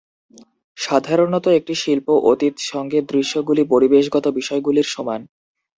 [0.77, 5.21] সাধারণত, একটি শিল্প অতীত সঙ্গে দৃশ্যগুলি পরিবেশগত বিষয়গুলির সমান।